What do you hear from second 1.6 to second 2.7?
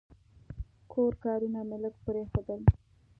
مې لږ پرېښودل.